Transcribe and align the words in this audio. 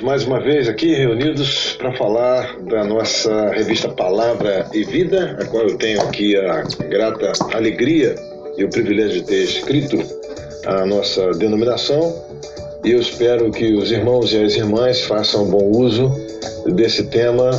mais 0.00 0.24
uma 0.24 0.40
vez 0.40 0.66
aqui 0.66 0.94
reunidos 0.94 1.74
para 1.76 1.92
falar 1.92 2.58
da 2.60 2.84
nossa 2.84 3.50
revista 3.50 3.86
Palavra 3.86 4.66
e 4.72 4.82
Vida, 4.82 5.36
a 5.38 5.44
qual 5.44 5.68
eu 5.68 5.76
tenho 5.76 6.00
aqui 6.00 6.34
a 6.38 6.62
grata 6.88 7.32
alegria 7.52 8.14
e 8.56 8.64
o 8.64 8.70
privilégio 8.70 9.20
de 9.20 9.26
ter 9.26 9.44
escrito 9.44 9.98
a 10.64 10.86
nossa 10.86 11.32
denominação. 11.32 12.14
E 12.82 12.92
eu 12.92 12.98
espero 12.98 13.50
que 13.50 13.74
os 13.74 13.92
irmãos 13.92 14.32
e 14.32 14.42
as 14.42 14.54
irmãs 14.54 15.02
façam 15.02 15.44
bom 15.50 15.70
uso 15.70 16.10
desse 16.74 17.04
tema 17.04 17.50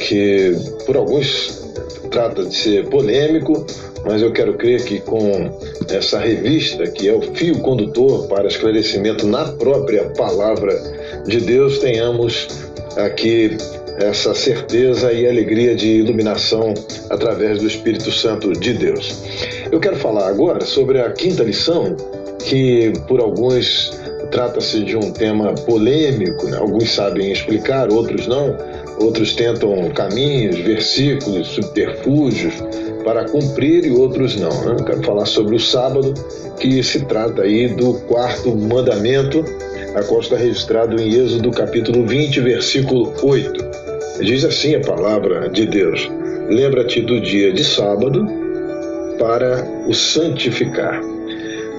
que, 0.00 0.56
por 0.86 0.96
alguns, 0.96 1.62
trata 2.10 2.42
de 2.42 2.54
ser 2.54 2.88
polêmico, 2.88 3.66
mas 4.06 4.22
eu 4.22 4.32
quero 4.32 4.54
crer 4.54 4.82
que 4.82 4.98
com 4.98 5.58
essa 5.90 6.18
revista, 6.18 6.86
que 6.86 7.06
é 7.06 7.12
o 7.12 7.20
fio 7.20 7.58
condutor 7.60 8.28
para 8.28 8.48
esclarecimento 8.48 9.26
na 9.26 9.44
própria 9.44 10.04
palavra 10.10 11.03
de 11.26 11.40
Deus, 11.40 11.78
tenhamos 11.78 12.48
aqui 12.96 13.56
essa 13.98 14.34
certeza 14.34 15.12
e 15.12 15.26
alegria 15.26 15.74
de 15.74 15.88
iluminação 15.88 16.74
através 17.10 17.58
do 17.58 17.66
Espírito 17.66 18.10
Santo 18.10 18.52
de 18.52 18.72
Deus. 18.72 19.22
Eu 19.70 19.80
quero 19.80 19.96
falar 19.96 20.28
agora 20.28 20.64
sobre 20.64 21.00
a 21.00 21.10
quinta 21.10 21.42
lição, 21.42 21.96
que 22.40 22.92
por 23.06 23.20
alguns 23.20 23.92
trata-se 24.30 24.84
de 24.84 24.96
um 24.96 25.12
tema 25.12 25.54
polêmico, 25.54 26.46
né? 26.48 26.56
alguns 26.56 26.90
sabem 26.90 27.30
explicar, 27.30 27.90
outros 27.92 28.26
não, 28.26 28.56
outros 28.98 29.34
tentam 29.34 29.90
caminhos, 29.90 30.58
versículos, 30.58 31.48
subterfúgios 31.48 32.54
para 33.04 33.28
cumprir 33.28 33.86
e 33.86 33.92
outros 33.92 34.36
não. 34.36 34.50
Né? 34.64 34.76
Quero 34.84 35.02
falar 35.04 35.26
sobre 35.26 35.54
o 35.54 35.60
sábado, 35.60 36.14
que 36.58 36.82
se 36.82 37.04
trata 37.04 37.42
aí 37.42 37.68
do 37.68 37.94
quarto 38.08 38.56
mandamento, 38.56 39.44
qual 40.02 40.20
está 40.20 40.36
registrado 40.36 41.00
em 41.00 41.14
Êxodo 41.14 41.50
capítulo 41.50 42.06
20, 42.06 42.40
versículo 42.40 43.14
8. 43.22 43.64
Diz 44.20 44.44
assim 44.44 44.74
a 44.74 44.80
palavra 44.80 45.48
de 45.48 45.66
Deus: 45.66 46.10
Lembra-te 46.48 47.00
do 47.00 47.20
dia 47.20 47.52
de 47.52 47.64
sábado 47.64 48.26
para 49.18 49.64
o 49.86 49.94
santificar. 49.94 51.00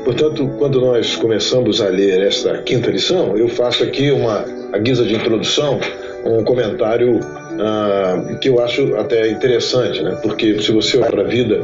Portanto, 0.04 0.48
quando 0.58 0.80
nós 0.80 1.16
começamos 1.16 1.82
a 1.82 1.90
ler 1.90 2.22
esta 2.22 2.60
quinta 2.60 2.92
lição, 2.92 3.36
eu 3.36 3.50
faço 3.50 3.84
aqui 3.84 4.12
uma, 4.12 4.46
a 4.72 4.78
guisa 4.78 5.04
de 5.04 5.16
introdução, 5.16 5.80
um 6.24 6.44
comentário 6.44 7.20
ah, 7.60 8.38
que 8.40 8.50
eu 8.50 8.60
acho 8.60 8.96
até 8.96 9.30
interessante, 9.30 10.04
né? 10.04 10.18
porque 10.22 10.62
se 10.62 10.72
você 10.72 10.98
olhar 10.98 11.12
para 11.12 11.22
a 11.22 11.28
vida 11.28 11.60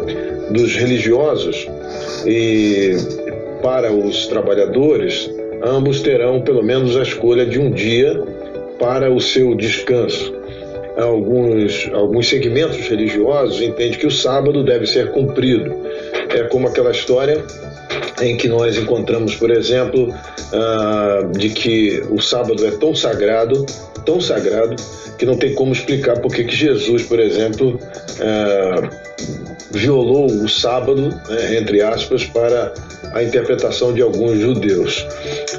dos 0.49 0.75
religiosos 0.75 1.67
e 2.25 2.95
para 3.62 3.92
os 3.92 4.28
trabalhadores, 4.28 5.30
ambos 5.64 6.02
terão 6.02 6.42
pelo 6.42 6.64
menos 6.64 6.98
a 6.98 7.04
escolha 7.04 7.45
de 7.45 7.59
um 7.59 7.72
dia 7.72 8.22
para 8.80 9.12
o 9.12 9.22
seu 9.22 9.56
descanso. 9.56 10.34
Alguns, 10.98 11.89
alguns 11.94 12.28
segmentos 12.28 12.78
religiosos 12.88 13.62
entendem 13.62 13.98
que 13.98 14.08
o 14.08 14.12
sábado 14.12 14.64
deve 14.64 14.86
ser 14.86 15.12
cumprido. 15.12 15.73
É 16.30 16.44
como 16.44 16.67
aquela 16.67 16.92
história 16.92 17.44
em 18.21 18.38
que 18.38 18.47
nós 18.47 18.77
encontramos, 18.77 19.35
por 19.35 19.52
exemplo, 19.52 20.13
ah, 20.53 21.27
de 21.31 21.49
que 21.49 22.03
o 22.09 22.21
sábado 22.21 22.66
é 22.66 22.71
tão 22.71 22.95
sagrado, 22.95 23.66
tão 24.05 24.19
sagrado, 24.19 24.75
que 25.17 25.25
não 25.25 25.38
tem 25.38 25.53
como 25.53 25.71
explicar 25.71 26.19
por 26.19 26.33
que 26.33 26.49
Jesus, 26.49 27.03
por 27.03 27.19
exemplo, 27.19 27.80
é, 28.19 28.89
violou 29.69 30.25
o 30.25 30.49
sábado, 30.49 31.09
né, 31.30 31.58
entre 31.58 31.81
aspas, 31.81 32.25
para 32.25 32.73
a 33.13 33.23
interpretação 33.23 33.93
de 33.93 34.02
alguns 34.02 34.39
judeus. 34.39 35.05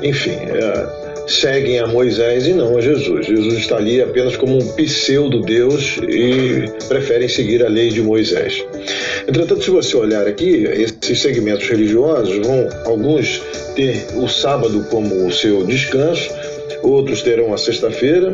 Enfim, 0.02 0.32
é, 0.32 1.28
seguem 1.28 1.78
a 1.78 1.86
Moisés 1.86 2.46
e 2.46 2.52
não 2.52 2.76
a 2.76 2.80
Jesus. 2.80 3.26
Jesus 3.26 3.54
está 3.54 3.76
ali 3.76 4.02
apenas 4.02 4.36
como 4.36 4.58
um 4.58 4.66
pseudo-deus 4.74 5.98
e 6.08 6.64
preferem 6.88 7.28
seguir 7.28 7.64
a 7.64 7.68
lei 7.68 7.90
de 7.90 8.02
Moisés. 8.02 8.64
Entretanto, 9.26 9.62
se 9.62 9.70
você 9.70 9.96
olhar 9.96 10.26
aqui, 10.26 10.64
esses 10.64 11.20
segmentos 11.20 11.68
religiosos 11.68 12.44
vão, 12.44 12.68
alguns 12.84 13.40
ter 13.74 14.04
o 14.16 14.28
sábado 14.28 14.84
como 14.90 15.26
o 15.26 15.32
seu 15.32 15.64
descanso, 15.64 16.30
outros 16.82 17.22
terão 17.22 17.52
a 17.54 17.58
sexta-feira, 17.58 18.32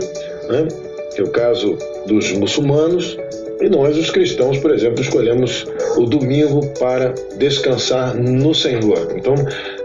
né? 0.48 0.69
que 1.15 1.21
é 1.21 1.25
o 1.25 1.31
caso 1.31 1.77
dos 2.06 2.32
muçulmanos, 2.32 3.19
e 3.60 3.69
nós, 3.69 3.98
os 3.98 4.10
cristãos, 4.10 4.59
por 4.59 4.71
exemplo, 4.71 5.00
escolhemos 5.00 5.66
o 5.97 6.06
domingo 6.06 6.65
para 6.78 7.12
descansar 7.38 8.16
no 8.16 8.54
Senhor. 8.54 9.15
Então, 9.16 9.34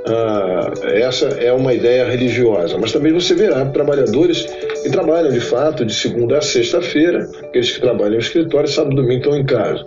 ah, 0.06 0.72
essa 0.84 1.26
é 1.30 1.52
uma 1.52 1.74
ideia 1.74 2.06
religiosa. 2.06 2.78
Mas 2.78 2.92
também 2.92 3.12
você 3.12 3.34
verá 3.34 3.66
trabalhadores 3.66 4.46
que 4.84 4.90
trabalham 4.92 5.32
de 5.32 5.40
fato 5.40 5.84
de 5.84 5.94
segunda 5.94 6.38
a 6.38 6.42
sexta-feira, 6.42 7.28
aqueles 7.42 7.72
que 7.72 7.82
trabalham 7.82 8.14
no 8.14 8.20
escritório, 8.20 8.70
sábado 8.70 8.94
e 8.94 8.96
domingo 8.98 9.24
estão 9.24 9.38
em 9.38 9.46
casa. 9.46 9.84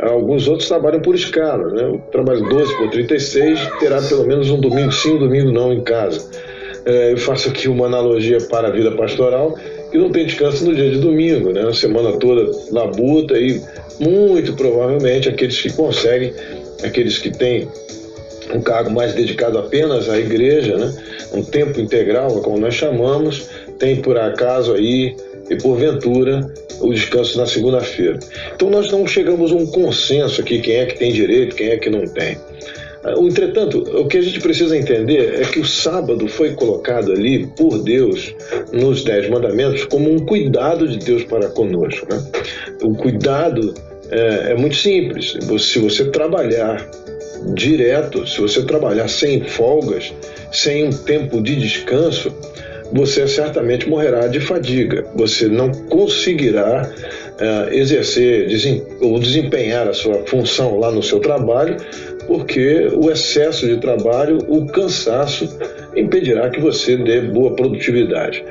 Alguns 0.00 0.46
outros 0.46 0.68
trabalham 0.68 1.00
por 1.00 1.14
escala, 1.16 1.70
né? 1.70 1.84
o 1.86 1.98
trabalho 2.12 2.48
12 2.48 2.76
por 2.76 2.88
36 2.90 3.58
terá 3.80 4.00
pelo 4.00 4.24
menos 4.24 4.48
um 4.48 4.60
domingo 4.60 4.92
sim, 4.92 5.14
um 5.14 5.18
domingo 5.18 5.50
não 5.50 5.72
em 5.72 5.82
casa. 5.82 6.24
É, 6.84 7.12
eu 7.12 7.18
faço 7.18 7.48
aqui 7.48 7.68
uma 7.68 7.86
analogia 7.86 8.38
para 8.48 8.68
a 8.68 8.70
vida 8.70 8.92
pastoral 8.92 9.56
que 9.90 9.98
não 9.98 10.10
tem 10.10 10.26
descanso 10.26 10.64
no 10.64 10.74
dia 10.74 10.90
de 10.90 10.98
domingo, 10.98 11.50
né? 11.50 11.62
A 11.62 11.74
semana 11.74 12.12
toda 12.18 12.50
labuta 12.70 13.38
e 13.38 13.60
muito 13.98 14.54
provavelmente 14.54 15.28
aqueles 15.28 15.60
que 15.60 15.72
conseguem, 15.72 16.32
aqueles 16.84 17.18
que 17.18 17.30
têm 17.30 17.68
um 18.54 18.60
cargo 18.60 18.90
mais 18.90 19.14
dedicado 19.14 19.58
apenas 19.58 20.08
à 20.08 20.18
igreja, 20.18 20.76
né? 20.76 20.94
Um 21.32 21.42
tempo 21.42 21.80
integral, 21.80 22.40
como 22.40 22.58
nós 22.58 22.74
chamamos, 22.74 23.48
tem 23.78 23.96
por 23.96 24.16
acaso 24.16 24.74
aí 24.74 25.16
e 25.50 25.56
porventura 25.56 26.52
o 26.80 26.92
descanso 26.92 27.38
na 27.38 27.46
segunda-feira. 27.46 28.18
Então 28.54 28.70
nós 28.70 28.90
não 28.90 29.06
chegamos 29.06 29.52
a 29.52 29.56
um 29.56 29.66
consenso 29.66 30.40
aqui 30.40 30.60
quem 30.60 30.76
é 30.76 30.86
que 30.86 30.98
tem 30.98 31.12
direito, 31.12 31.56
quem 31.56 31.68
é 31.68 31.76
que 31.76 31.90
não 31.90 32.06
tem. 32.06 32.36
Entretanto, 33.16 33.78
o 33.78 34.06
que 34.06 34.18
a 34.18 34.20
gente 34.20 34.40
precisa 34.40 34.76
entender 34.76 35.40
é 35.40 35.44
que 35.44 35.60
o 35.60 35.64
sábado 35.64 36.28
foi 36.28 36.54
colocado 36.54 37.12
ali 37.12 37.46
por 37.46 37.78
Deus 37.82 38.34
nos 38.72 39.04
Dez 39.04 39.28
Mandamentos 39.28 39.84
como 39.84 40.12
um 40.12 40.18
cuidado 40.18 40.86
de 40.86 40.98
Deus 40.98 41.24
para 41.24 41.48
conosco. 41.48 42.06
Né? 42.10 42.22
O 42.82 42.94
cuidado 42.94 43.72
é, 44.10 44.52
é 44.52 44.54
muito 44.56 44.76
simples. 44.76 45.36
Se 45.60 45.78
você 45.78 46.06
trabalhar 46.06 46.90
direto, 47.54 48.26
se 48.26 48.40
você 48.40 48.62
trabalhar 48.64 49.08
sem 49.08 49.44
folgas, 49.44 50.12
sem 50.52 50.84
um 50.84 50.90
tempo 50.90 51.40
de 51.40 51.56
descanso, 51.56 52.32
você 52.92 53.26
certamente 53.26 53.88
morrerá 53.88 54.26
de 54.26 54.40
fadiga. 54.40 55.04
Você 55.14 55.48
não 55.48 55.70
conseguirá 55.70 56.90
uh, 56.90 57.72
exercer 57.72 58.48
ou 59.00 59.18
desempenhar 59.18 59.88
a 59.88 59.92
sua 59.92 60.26
função 60.26 60.78
lá 60.78 60.90
no 60.90 61.02
seu 61.02 61.20
trabalho 61.20 61.76
porque 62.28 62.90
o 62.94 63.10
excesso 63.10 63.66
de 63.66 63.78
trabalho, 63.78 64.38
o 64.46 64.66
cansaço, 64.66 65.48
impedirá 65.96 66.50
que 66.50 66.60
você 66.60 66.94
dê 66.94 67.22
boa 67.22 67.56
produtividade. 67.56 68.44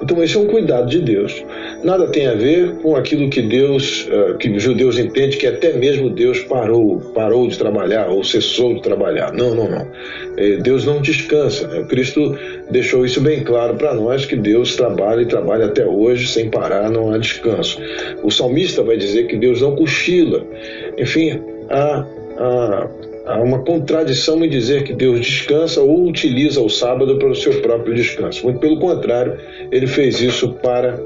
Então, 0.00 0.22
esse 0.22 0.36
é 0.36 0.40
um 0.40 0.46
cuidado 0.46 0.88
de 0.88 1.00
Deus. 1.00 1.44
Nada 1.82 2.06
tem 2.06 2.26
a 2.26 2.34
ver 2.34 2.76
com 2.76 2.94
aquilo 2.94 3.28
que 3.28 3.42
Deus, 3.42 4.08
eh, 4.08 4.34
que 4.38 4.50
os 4.50 4.62
judeus 4.62 4.98
entendem 4.98 5.36
que 5.36 5.46
até 5.46 5.72
mesmo 5.72 6.10
Deus 6.10 6.40
parou, 6.40 7.00
parou 7.12 7.48
de 7.48 7.58
trabalhar 7.58 8.08
ou 8.08 8.22
cessou 8.22 8.74
de 8.74 8.82
trabalhar. 8.82 9.32
Não, 9.32 9.54
não, 9.54 9.68
não. 9.68 9.86
Eh, 10.36 10.58
Deus 10.58 10.84
não 10.84 11.00
descansa. 11.00 11.66
Né? 11.66 11.84
Cristo 11.88 12.36
deixou 12.70 13.04
isso 13.04 13.20
bem 13.20 13.42
claro 13.42 13.74
para 13.74 13.94
nós 13.94 14.26
que 14.26 14.36
Deus 14.36 14.76
trabalha 14.76 15.22
e 15.22 15.26
trabalha 15.26 15.66
até 15.66 15.86
hoje 15.86 16.28
sem 16.28 16.50
parar, 16.50 16.90
não 16.90 17.12
há 17.12 17.18
descanso. 17.18 17.78
O 18.22 18.30
salmista 18.30 18.82
vai 18.82 18.96
dizer 18.96 19.26
que 19.26 19.36
Deus 19.36 19.60
não 19.60 19.76
cochila. 19.76 20.44
Enfim, 20.98 21.40
há, 21.70 22.06
há 22.38 22.88
Há 23.26 23.40
uma 23.40 23.60
contradição 23.60 24.44
em 24.44 24.50
dizer 24.50 24.84
que 24.84 24.92
Deus 24.92 25.20
descansa 25.20 25.80
ou 25.80 26.06
utiliza 26.06 26.60
o 26.60 26.68
sábado 26.68 27.18
para 27.18 27.28
o 27.28 27.34
seu 27.34 27.62
próprio 27.62 27.94
descanso. 27.94 28.44
Muito 28.44 28.60
pelo 28.60 28.78
contrário, 28.78 29.38
ele 29.72 29.86
fez 29.86 30.20
isso 30.20 30.52
para, 30.62 31.00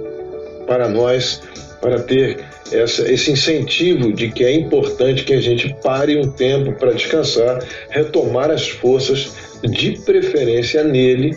para 0.67 0.89
nós, 0.89 1.41
para 1.81 2.01
ter 2.01 2.39
essa, 2.73 3.11
esse 3.11 3.31
incentivo 3.31 4.13
de 4.13 4.31
que 4.31 4.45
é 4.45 4.53
importante 4.53 5.25
que 5.25 5.33
a 5.33 5.41
gente 5.41 5.75
pare 5.83 6.19
um 6.19 6.31
tempo 6.31 6.73
para 6.73 6.93
descansar, 6.93 7.63
retomar 7.91 8.51
as 8.51 8.69
forças, 8.69 9.33
de 9.63 9.99
preferência 10.05 10.85
nele, 10.85 11.37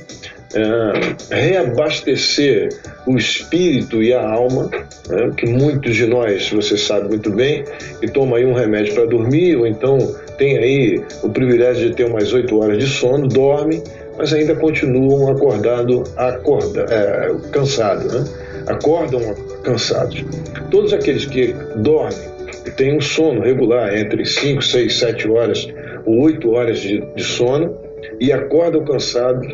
é, 0.53 1.35
reabastecer 1.35 2.69
o 3.07 3.17
espírito 3.17 4.03
e 4.03 4.13
a 4.13 4.21
alma, 4.21 4.69
né, 5.09 5.31
que 5.35 5.47
muitos 5.47 5.95
de 5.95 6.05
nós, 6.05 6.49
você 6.49 6.77
sabe 6.77 7.07
muito 7.07 7.31
bem, 7.31 7.63
que 7.99 8.07
toma 8.11 8.37
aí 8.37 8.45
um 8.45 8.53
remédio 8.53 8.93
para 8.93 9.05
dormir, 9.05 9.55
ou 9.55 9.65
então 9.65 9.97
tem 10.37 10.57
aí 10.57 11.03
o 11.23 11.29
privilégio 11.29 11.89
de 11.89 11.95
ter 11.95 12.05
umas 12.05 12.31
oito 12.33 12.59
horas 12.59 12.77
de 12.77 12.87
sono, 12.87 13.27
dorme, 13.27 13.81
mas 14.17 14.33
ainda 14.33 14.55
continuam 14.55 15.31
acordando, 15.31 16.03
acorda, 16.17 16.85
é, 16.89 17.31
cansados, 17.51 18.13
né? 18.13 18.23
Acordam 18.67 19.21
cansados. 19.63 20.23
Todos 20.69 20.93
aqueles 20.93 21.25
que 21.25 21.53
dormem 21.77 22.31
e 22.65 22.71
têm 22.71 22.97
um 22.97 23.01
sono 23.01 23.41
regular 23.41 23.95
entre 23.97 24.25
5, 24.25 24.61
6, 24.61 24.99
7 24.99 25.29
horas 25.29 25.67
ou 26.05 26.21
8 26.21 26.51
horas 26.51 26.79
de, 26.79 27.01
de 27.15 27.23
sono 27.23 27.77
e 28.19 28.31
acordam 28.31 28.83
cansados 28.85 29.47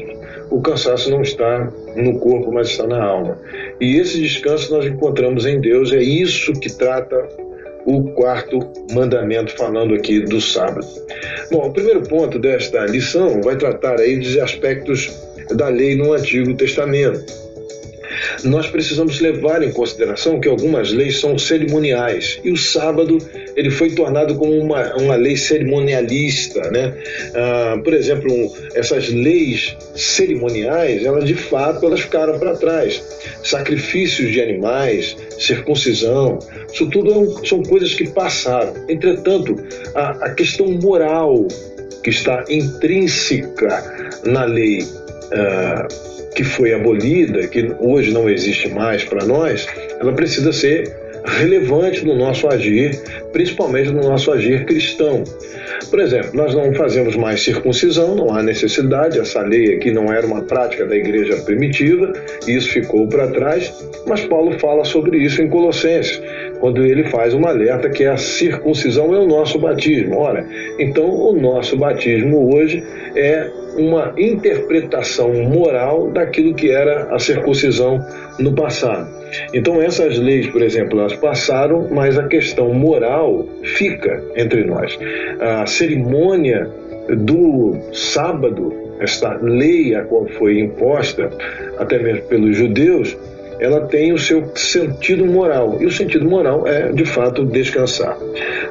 o 0.50 0.62
cansaço 0.62 1.10
não 1.10 1.22
está 1.22 1.72
no 1.96 2.20
corpo, 2.20 2.52
mas 2.52 2.70
está 2.70 2.88
na 2.88 3.04
alma. 3.04 3.38
E 3.82 3.98
esse 3.98 4.20
descanso 4.20 4.74
nós 4.74 4.86
encontramos 4.86 5.46
em 5.46 5.60
Deus, 5.60 5.92
é 5.92 6.02
isso 6.02 6.54
que 6.54 6.72
trata 6.72 7.28
o 7.86 8.04
quarto 8.12 8.60
mandamento, 8.94 9.56
falando 9.56 9.94
aqui 9.94 10.22
do 10.22 10.40
sábado. 10.42 10.86
Bom, 11.52 11.68
o 11.68 11.74
primeiro 11.74 12.02
ponto 12.04 12.38
desta 12.40 12.86
lição 12.86 13.42
vai 13.42 13.58
tratar 13.58 14.00
aí 14.00 14.18
dos 14.18 14.38
aspectos 14.38 15.12
da 15.56 15.70
lei 15.70 15.96
no 15.96 16.14
Antigo 16.14 16.54
Testamento 16.56 17.47
nós 18.44 18.68
precisamos 18.68 19.20
levar 19.20 19.64
em 19.64 19.72
consideração 19.72 20.40
que 20.40 20.48
algumas 20.48 20.92
leis 20.92 21.20
são 21.20 21.38
cerimoniais 21.38 22.40
e 22.44 22.52
o 22.52 22.58
sábado 22.58 23.18
ele 23.56 23.70
foi 23.70 23.92
tornado 23.92 24.36
como 24.36 24.54
uma, 24.58 24.96
uma 24.96 25.16
lei 25.16 25.36
cerimonialista, 25.36 26.70
né? 26.72 26.94
Ah, 27.36 27.80
por 27.84 27.94
exemplo, 27.94 28.32
essas 28.76 29.10
leis 29.10 29.76
cerimoniais, 29.96 31.04
elas 31.06 31.26
de 31.26 31.34
fato 31.34 31.86
elas 31.86 32.02
ficaram 32.02 32.38
para 32.40 32.56
trás. 32.56 33.02
Sacrifícios 33.44 34.32
de 34.32 34.42
animais, 34.42 35.16
circuncisão, 35.40 36.40
isso 36.72 36.88
tudo 36.90 37.40
é 37.42 37.48
são 37.48 37.64
coisas 37.64 37.94
que 37.94 38.08
passaram. 38.10 38.74
Entretanto, 38.88 39.56
a, 39.96 40.26
a 40.26 40.34
questão 40.34 40.68
moral 40.68 41.48
que 42.04 42.10
está 42.10 42.44
intrínseca 42.50 43.84
na 44.26 44.46
lei 44.46 44.86
ah, 45.34 45.88
que 46.38 46.44
foi 46.44 46.72
abolida, 46.72 47.48
que 47.48 47.74
hoje 47.80 48.14
não 48.14 48.30
existe 48.30 48.70
mais 48.70 49.04
para 49.04 49.26
nós, 49.26 49.68
ela 50.00 50.14
precisa 50.14 50.54
ser 50.54 50.96
relevante 51.26 52.06
no 52.06 52.16
nosso 52.16 52.48
agir, 52.48 53.02
principalmente 53.34 53.90
no 53.90 54.04
nosso 54.04 54.32
agir 54.32 54.64
cristão. 54.66 55.24
Por 55.90 56.00
exemplo, 56.00 56.30
nós 56.36 56.54
não 56.54 56.72
fazemos 56.76 57.16
mais 57.16 57.42
circuncisão, 57.42 58.16
não 58.16 58.36
há 58.36 58.44
necessidade, 58.44 59.20
essa 59.20 59.42
lei 59.42 59.74
aqui 59.74 59.90
não 59.92 60.14
era 60.14 60.28
uma 60.28 60.44
prática 60.44 60.86
da 60.86 60.96
igreja 60.96 61.38
primitiva, 61.38 62.14
isso 62.48 62.70
ficou 62.70 63.08
para 63.08 63.28
trás, 63.30 63.74
mas 64.06 64.22
Paulo 64.22 64.58
fala 64.60 64.86
sobre 64.86 65.18
isso 65.18 65.42
em 65.42 65.50
Colossenses, 65.50 66.22
quando 66.60 66.84
ele 66.84 67.04
faz 67.06 67.34
uma 67.34 67.50
alerta 67.50 67.90
que 67.90 68.06
a 68.06 68.18
circuncisão 68.18 69.14
é 69.14 69.20
o 69.20 69.28
nosso 69.28 69.60
batismo. 69.60 70.18
Ora, 70.18 70.46
então 70.80 71.10
o 71.10 71.34
nosso 71.34 71.78
batismo 71.78 72.56
hoje 72.56 72.84
é 73.16 73.50
uma 73.78 74.14
interpretação 74.18 75.32
moral 75.34 76.10
daquilo 76.10 76.54
que 76.54 76.72
era 76.72 77.14
a 77.14 77.20
circuncisão 77.20 78.04
no 78.40 78.54
passado. 78.54 79.08
Então 79.54 79.82
essas 79.82 80.18
leis, 80.18 80.48
por 80.48 80.62
exemplo, 80.62 81.00
elas 81.00 81.16
passaram, 81.16 81.88
mas 81.92 82.18
a 82.18 82.28
questão 82.28 82.74
moral 82.74 83.46
fica 83.64 84.24
entre 84.36 84.64
nós. 84.64 84.98
A 85.40 85.66
cerimônia 85.66 86.70
do 87.10 87.76
sábado, 87.94 88.74
esta 89.00 89.38
lei 89.42 89.96
a 89.96 90.04
qual 90.04 90.28
foi 90.28 90.60
imposta 90.60 91.30
até 91.78 92.00
mesmo 92.00 92.24
pelos 92.24 92.58
judeus, 92.58 93.16
ela 93.60 93.82
tem 93.82 94.14
o 94.14 94.18
seu 94.18 94.50
sentido 94.56 95.26
moral. 95.26 95.78
E 95.80 95.86
o 95.86 95.92
sentido 95.92 96.28
moral 96.28 96.68
é, 96.68 96.92
de 96.92 97.06
fato, 97.06 97.46
descansar. 97.46 98.18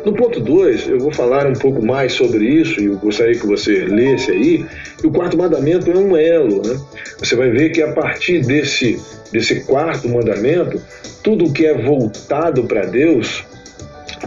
No 0.04 0.12
ponto 0.12 0.40
2, 0.40 0.88
eu 0.88 0.98
vou 1.00 1.12
falar 1.12 1.46
um 1.46 1.54
pouco 1.54 1.84
mais 1.84 2.12
sobre 2.12 2.44
isso, 2.44 2.80
e 2.80 2.86
eu 2.86 2.96
gostaria 2.96 3.34
que 3.34 3.46
você 3.46 3.84
lesse 3.84 4.30
aí, 4.30 4.64
que 4.98 5.06
o 5.06 5.10
quarto 5.10 5.36
mandamento 5.36 5.90
é 5.90 5.96
um 5.96 6.16
elo. 6.16 6.62
Né? 6.66 6.78
Você 7.18 7.34
vai 7.34 7.50
ver 7.50 7.70
que 7.70 7.82
a 7.82 7.92
partir 7.92 8.40
desse, 8.44 9.00
desse 9.32 9.60
quarto 9.60 10.08
mandamento, 10.08 10.80
tudo 11.22 11.52
que 11.52 11.66
é 11.66 11.74
voltado 11.74 12.64
para 12.64 12.86
Deus, 12.86 13.44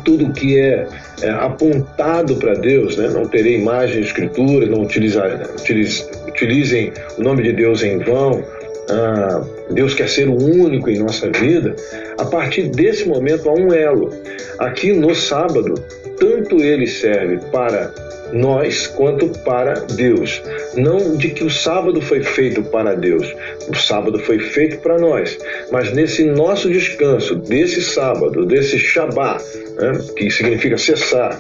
tudo 0.04 0.32
que 0.34 0.60
é, 0.60 0.88
é 1.22 1.30
apontado 1.30 2.36
para 2.36 2.54
Deus, 2.54 2.98
né? 2.98 3.10
não 3.10 3.28
terei 3.28 3.56
imagem 3.56 4.02
de 4.02 4.08
escritura, 4.08 4.66
não 4.66 4.84
utilizar, 4.84 5.50
utilize, 5.58 6.06
utilizem 6.28 6.92
o 7.18 7.24
nome 7.24 7.44
de 7.44 7.54
Deus 7.54 7.84
em 7.84 8.00
vão, 8.00 8.44
ah, 8.90 9.42
Deus 9.72 9.94
quer 9.94 10.10
ser 10.10 10.28
o 10.28 10.36
único 10.36 10.90
em 10.90 11.00
nossa 11.00 11.30
vida, 11.30 11.76
a 12.18 12.26
partir 12.26 12.70
desse 12.70 13.08
momento 13.08 13.50
há 13.50 13.54
um 13.54 13.72
elo. 13.74 14.12
Aqui 14.58 14.94
no 14.94 15.14
sábado, 15.14 15.76
tanto 16.18 16.62
ele 16.62 16.88
serve 16.88 17.40
para 17.52 17.94
nós 18.34 18.88
quanto 18.88 19.30
para 19.40 19.74
Deus. 19.74 20.42
Não 20.76 21.16
de 21.18 21.30
que 21.30 21.44
o 21.44 21.50
sábado 21.50 22.02
foi 22.02 22.24
feito 22.24 22.62
para 22.64 22.96
Deus, 22.96 23.34
o 23.68 23.76
sábado 23.76 24.20
foi 24.20 24.40
feito 24.40 24.78
para 24.80 24.98
nós. 24.98 25.38
Mas 25.72 25.94
nesse 25.94 26.24
nosso 26.26 26.70
descanso, 26.70 27.36
desse 27.36 27.82
sábado, 27.82 28.46
desse 28.46 28.78
Shabat, 28.78 29.44
né, 29.80 30.00
que 30.16 30.30
significa 30.30 30.78
cessar, 30.78 31.40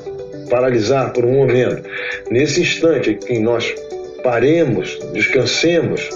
paralisar 0.50 1.14
por 1.14 1.26
um 1.26 1.34
momento, 1.34 1.84
nesse 2.30 2.62
instante 2.62 3.12
em 3.12 3.18
que 3.18 3.40
nós 3.40 3.74
paremos, 4.24 5.00
descansemos, 5.14 6.10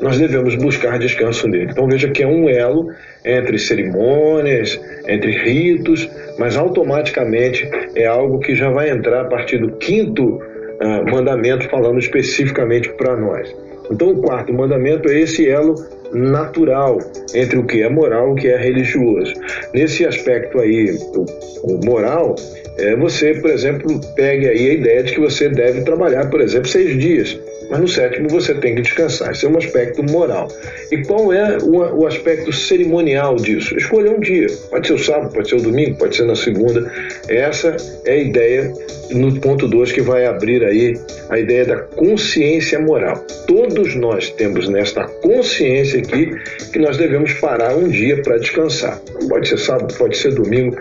nós 0.00 0.18
devemos 0.18 0.54
buscar 0.54 0.98
descanso 0.98 1.48
nele. 1.48 1.70
Então 1.70 1.88
veja 1.88 2.08
que 2.08 2.22
é 2.22 2.26
um 2.26 2.48
elo 2.48 2.88
entre 3.24 3.58
cerimônias, 3.58 4.80
entre 5.06 5.32
ritos, 5.32 6.08
mas 6.38 6.56
automaticamente 6.56 7.68
é 7.94 8.06
algo 8.06 8.38
que 8.38 8.54
já 8.54 8.70
vai 8.70 8.90
entrar 8.90 9.22
a 9.22 9.24
partir 9.24 9.58
do 9.58 9.72
quinto 9.72 10.24
uh, 10.24 11.10
mandamento, 11.10 11.68
falando 11.68 11.98
especificamente 11.98 12.88
para 12.90 13.16
nós. 13.16 13.54
Então 13.90 14.10
o 14.10 14.22
quarto 14.22 14.52
mandamento 14.52 15.08
é 15.08 15.20
esse 15.20 15.48
elo 15.48 15.74
natural 16.12 16.98
entre 17.34 17.58
o 17.58 17.64
que 17.64 17.82
é 17.82 17.88
moral 17.88 18.30
e 18.30 18.32
o 18.32 18.34
que 18.34 18.48
é 18.48 18.56
religioso. 18.56 19.32
Nesse 19.74 20.06
aspecto 20.06 20.60
aí, 20.60 20.96
o, 21.14 21.24
o 21.64 21.84
moral, 21.84 22.34
é, 22.78 22.94
você, 22.96 23.34
por 23.34 23.50
exemplo, 23.50 24.00
pegue 24.14 24.48
aí 24.48 24.70
a 24.70 24.74
ideia 24.74 25.02
de 25.02 25.14
que 25.14 25.20
você 25.20 25.48
deve 25.48 25.82
trabalhar, 25.82 26.30
por 26.30 26.40
exemplo, 26.40 26.68
seis 26.68 26.98
dias 26.98 27.38
mas 27.70 27.80
no 27.80 27.88
sétimo 27.88 28.28
você 28.28 28.54
tem 28.54 28.74
que 28.74 28.82
descansar. 28.82 29.30
Esse 29.30 29.46
é 29.46 29.48
um 29.48 29.56
aspecto 29.56 30.02
moral. 30.02 30.48
E 30.90 31.02
qual 31.02 31.32
é 31.32 31.58
o, 31.62 32.06
aspecto 32.06 32.52
cerimonial 32.52 33.36
disso? 33.36 33.76
Escolher 33.76 34.10
um 34.10 34.20
dia. 34.20 34.46
Pode 34.70 34.86
ser 34.86 34.94
o 34.94 34.98
sábado, 34.98 35.32
pode 35.32 35.48
ser 35.48 35.56
o 35.56 35.62
domingo, 35.62 35.98
pode 35.98 36.16
ser 36.16 36.24
na 36.24 36.34
segunda. 36.34 36.90
Essa 37.28 37.76
é 38.04 38.12
a 38.12 38.16
ideia 38.16 38.72
no 39.10 39.38
ponto 39.40 39.66
2 39.68 39.92
que 39.92 40.00
vai 40.00 40.26
abrir 40.26 40.64
aí 40.64 40.98
a 41.28 41.38
ideia 41.38 41.64
da 41.64 41.76
consciência 41.76 42.78
moral. 42.78 43.24
Todos 43.46 43.94
nós 43.94 44.30
temos 44.30 44.68
nesta 44.68 45.04
consciência 45.04 46.00
aqui 46.00 46.30
que 46.72 46.78
nós 46.78 46.96
devemos 46.96 47.32
parar 47.34 47.76
um 47.76 47.88
dia 47.88 48.20
para 48.22 48.38
descansar. 48.38 49.00
Pode 49.28 49.48
ser 49.48 49.58
sábado, 49.58 49.94
pode 49.94 50.16
ser 50.16 50.34
domingo, 50.34 50.76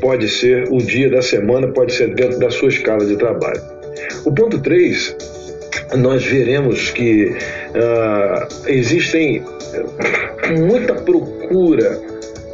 pode 0.00 0.28
ser 0.28 0.68
o 0.70 0.78
dia 0.78 1.10
da 1.10 1.22
semana, 1.22 1.68
pode 1.68 1.92
ser 1.92 2.14
dentro 2.14 2.38
da 2.38 2.50
sua 2.50 2.68
escala 2.68 3.04
de 3.04 3.16
trabalho. 3.16 3.60
O 4.24 4.32
ponto 4.32 4.60
3 4.60 5.16
nós 5.96 6.24
veremos 6.24 6.90
que 6.90 7.26
uh, 7.26 8.68
existem 8.68 9.42
muita 10.58 10.94
procura 10.94 12.00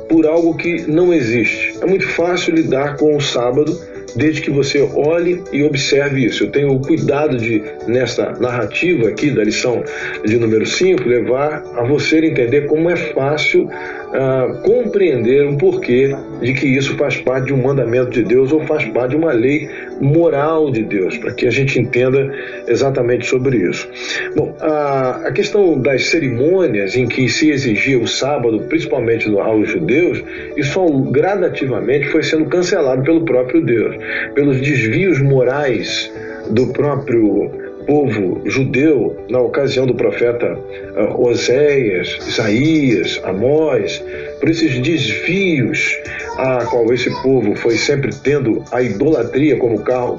por 0.09 0.27
algo 0.27 0.55
que 0.57 0.83
não 0.91 1.13
existe. 1.13 1.77
É 1.81 1.87
muito 1.87 2.07
fácil 2.09 2.55
lidar 2.55 2.97
com 2.97 3.17
o 3.17 3.21
sábado 3.21 3.77
desde 4.17 4.43
que 4.43 4.51
você 4.51 4.81
olhe 4.95 5.43
e 5.53 5.63
observe 5.63 6.25
isso. 6.25 6.45
Eu 6.45 6.51
tenho 6.51 6.73
o 6.73 6.81
cuidado 6.81 7.37
de, 7.37 7.63
nessa 7.87 8.33
narrativa 8.41 9.09
aqui 9.09 9.31
da 9.31 9.43
lição 9.43 9.83
de 10.25 10.37
número 10.39 10.65
5, 10.65 11.03
levar 11.09 11.65
a 11.75 11.85
você 11.85 12.25
entender 12.25 12.67
como 12.67 12.89
é 12.89 12.97
fácil 12.97 13.65
uh, 13.65 14.61
compreender 14.63 15.47
o 15.47 15.57
porquê 15.57 16.15
de 16.41 16.55
que 16.55 16.67
isso 16.67 16.97
faz 16.97 17.17
parte 17.17 17.47
de 17.47 17.55
um 17.55 17.63
mandamento 17.63 18.11
de 18.11 18.23
Deus 18.23 18.53
ou 18.53 18.61
faz 18.67 18.85
parte 18.87 19.11
de 19.11 19.17
uma 19.17 19.33
lei 19.33 19.69
moral 20.01 20.71
de 20.71 20.83
Deus, 20.83 21.17
para 21.19 21.33
que 21.33 21.47
a 21.47 21.51
gente 21.51 21.79
entenda 21.79 22.33
exatamente 22.67 23.27
sobre 23.27 23.59
isso. 23.59 23.89
Bom, 24.35 24.55
a, 24.61 25.23
a 25.27 25.33
questão 25.33 25.79
das 25.79 26.07
cerimônias 26.07 26.97
em 26.97 27.07
que 27.07 27.29
se 27.29 27.51
exigia 27.51 27.99
o 27.99 28.07
sábado, 28.07 28.61
principalmente 28.69 29.29
aos 29.39 29.69
judeus, 29.69 30.23
isso 30.57 30.87
gradativamente 31.11 32.09
foi 32.09 32.23
sendo 32.23 32.47
cancelado 32.47 33.03
pelo 33.03 33.25
próprio 33.25 33.63
Deus, 33.63 33.97
pelos 34.35 34.61
desvios 34.61 35.21
morais 35.21 36.13
do 36.51 36.67
próprio 36.69 37.51
povo 37.87 38.41
judeu 38.47 39.17
na 39.29 39.41
ocasião 39.41 39.87
do 39.87 39.95
profeta 39.95 40.55
uh, 40.97 41.29
Oséias, 41.29 42.19
Isaías, 42.27 43.21
Amós, 43.25 44.03
por 44.41 44.49
esses 44.49 44.79
desvios 44.81 45.97
a 46.39 46.65
qual 46.67 46.93
esse 46.93 47.11
povo 47.23 47.55
foi 47.57 47.77
sempre 47.77 48.15
tendo 48.15 48.65
a 48.73 48.83
idolatria 48.83 49.57
como 49.59 49.81
carro 49.83 50.19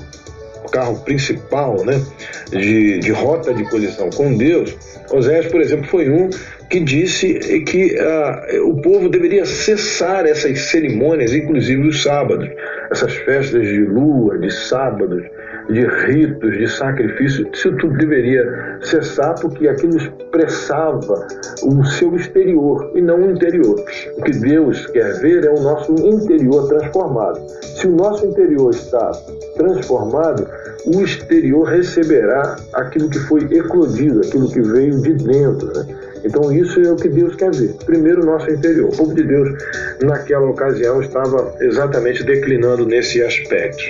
carro 0.72 1.00
principal 1.01 1.86
né, 1.86 2.01
de, 2.50 3.00
de 3.00 3.12
rota 3.12 3.53
de 3.53 3.63
colisão 3.69 4.10
com 4.10 4.36
Deus, 4.36 4.75
Oséias, 5.12 5.48
por 5.48 5.62
exemplo, 5.62 5.88
foi 5.88 6.10
um 6.10 6.29
que 6.69 6.79
disse 6.79 7.36
que 7.62 7.95
uh, 7.95 8.67
o 8.69 8.81
povo 8.81 9.07
deveria 9.07 9.45
cessar 9.45 10.25
essas 10.25 10.60
cerimônias, 10.62 11.34
inclusive 11.34 11.88
os 11.88 12.01
sábados, 12.01 12.50
essas 12.91 13.13
festas 13.13 13.62
de 13.62 13.81
lua, 13.81 14.38
de 14.39 14.51
sábados, 14.51 15.24
de 15.69 15.86
ritos, 16.05 16.57
de 16.57 16.67
sacrifício, 16.67 17.50
isso 17.51 17.72
tudo 17.77 17.98
deveria 17.98 18.79
cessar 18.81 19.36
porque 19.39 19.67
aquilo 19.67 19.98
expressava 19.98 21.27
o 21.63 21.84
seu 21.86 22.15
exterior 22.15 22.91
e 22.95 23.01
não 23.01 23.22
o 23.22 23.31
interior. 23.31 23.84
O 24.17 24.22
que 24.22 24.31
Deus 24.31 24.86
quer 24.88 25.19
ver 25.19 25.45
é 25.45 25.50
o 25.50 25.62
nosso 25.62 25.93
interior 25.93 26.67
transformado. 26.67 27.39
Se 27.62 27.88
o 27.88 27.95
nosso 27.95 28.25
interior 28.25 28.72
está 28.72 29.12
transformado, 29.55 30.48
o 30.86 31.01
exterior 31.01 31.63
receberá 31.63 32.55
aquilo 32.74 33.10
que 33.10 33.19
foi 33.19 33.41
eclodido, 33.51 34.22
aquilo 34.22 34.50
que 34.50 34.62
veio 34.62 35.01
de 35.01 35.13
dentro. 35.13 35.67
Né? 35.74 35.95
Então 36.25 36.51
isso 36.51 36.79
é 36.82 36.91
o 36.91 36.96
que 36.96 37.08
Deus 37.08 37.36
quer 37.36 37.51
ver. 37.51 37.74
Primeiro 37.86 38.24
o 38.24 38.25
nosso 38.25 38.50
interior. 38.50 38.89
O 38.89 38.98
povo 38.98 39.13
de 39.13 39.24
Deus 39.24 39.58
naquela 40.01 40.50
ocasião 40.50 41.01
estava 41.01 41.55
exatamente 41.62 42.24
declinando 42.24 42.86
nesse 42.86 43.22
aspecto. 43.22 43.84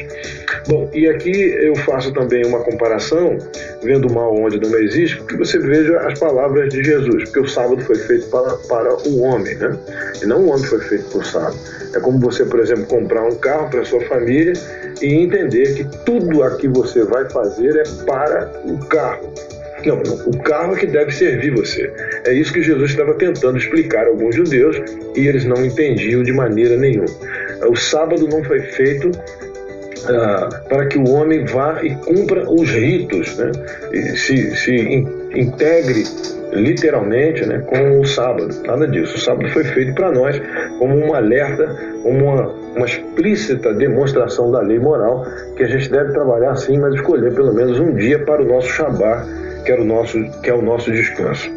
Bom, 0.67 0.89
e 0.93 1.07
aqui 1.07 1.31
eu 1.31 1.75
faço 1.77 2.11
também 2.13 2.45
uma 2.45 2.59
comparação, 2.59 3.37
vendo 3.81 4.07
o 4.07 4.13
mal 4.13 4.35
onde 4.35 4.59
não 4.59 4.77
existe, 4.77 5.21
que 5.23 5.37
você 5.37 5.57
veja 5.59 5.97
as 5.99 6.19
palavras 6.19 6.69
de 6.69 6.83
Jesus, 6.83 7.23
porque 7.25 7.39
o 7.39 7.47
sábado 7.47 7.81
foi 7.83 7.95
feito 7.95 8.27
para, 8.27 8.53
para 8.67 9.07
o 9.07 9.21
homem, 9.21 9.55
né? 9.55 9.77
E 10.21 10.25
não 10.25 10.41
o 10.41 10.49
homem 10.49 10.65
foi 10.65 10.79
feito 10.81 11.05
por 11.05 11.25
sábado. 11.25 11.57
É 11.93 11.99
como 11.99 12.19
você, 12.19 12.43
por 12.43 12.59
exemplo, 12.59 12.85
comprar 12.85 13.23
um 13.23 13.35
carro 13.35 13.69
para 13.69 13.85
sua 13.85 14.01
família 14.01 14.53
e 15.01 15.13
entender 15.13 15.75
que 15.75 15.83
tudo 16.03 16.43
aqui 16.43 16.67
você 16.67 17.03
vai 17.03 17.29
fazer 17.29 17.75
é 17.77 17.83
para 18.05 18.51
o 18.65 18.77
carro. 18.87 19.31
Não, 19.85 20.01
o 20.25 20.37
carro 20.39 20.73
é 20.73 20.79
que 20.79 20.87
deve 20.87 21.11
servir 21.11 21.51
você. 21.51 21.91
É 22.25 22.33
isso 22.33 22.51
que 22.51 22.63
Jesus 22.63 22.91
estava 22.91 23.13
tentando 23.13 23.57
explicar 23.57 24.05
a 24.05 24.09
alguns 24.09 24.35
judeus 24.35 24.81
e 25.15 25.27
eles 25.27 25.45
não 25.45 25.63
entendiam 25.65 26.23
de 26.23 26.31
maneira 26.31 26.75
nenhuma. 26.77 27.05
O 27.67 27.75
sábado 27.75 28.27
não 28.27 28.43
foi 28.43 28.61
feito 28.61 29.11
ah, 30.07 30.49
para 30.69 30.87
que 30.87 30.97
o 30.97 31.09
homem 31.09 31.45
vá 31.45 31.81
e 31.83 31.95
cumpra 31.95 32.49
os 32.49 32.69
ritos, 32.69 33.37
né? 33.37 33.51
E 33.91 34.17
se, 34.17 34.55
se 34.55 34.75
in, 34.75 35.07
integre 35.35 36.03
literalmente 36.55 37.45
né, 37.45 37.59
com 37.59 37.99
o 37.99 38.05
sábado. 38.05 38.49
Nada 38.65 38.87
disso. 38.87 39.15
O 39.15 39.19
sábado 39.19 39.49
foi 39.49 39.63
feito 39.63 39.93
para 39.93 40.11
nós 40.11 40.41
como 40.79 40.97
um 40.97 41.13
alerta, 41.13 41.75
uma, 42.03 42.47
uma 42.75 42.85
explícita 42.85 43.73
demonstração 43.73 44.51
da 44.51 44.61
lei 44.61 44.79
moral 44.79 45.25
que 45.55 45.63
a 45.63 45.67
gente 45.67 45.89
deve 45.89 46.13
trabalhar 46.13 46.55
sim, 46.55 46.77
mas 46.77 46.95
escolher 46.95 47.33
pelo 47.33 47.53
menos 47.53 47.79
um 47.79 47.93
dia 47.93 48.19
para 48.19 48.41
o 48.41 48.45
nosso 48.45 48.69
Shabá, 48.69 49.25
que 49.65 49.71
é 49.71 49.79
o 49.79 49.83
nosso, 49.83 50.23
que 50.41 50.49
é 50.49 50.53
o 50.53 50.61
nosso 50.61 50.91
descanso. 50.91 51.51